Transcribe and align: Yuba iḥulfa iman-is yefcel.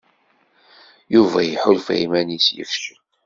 Yuba 1.13 1.39
iḥulfa 1.43 1.95
iman-is 2.05 2.47
yefcel. 2.55 2.99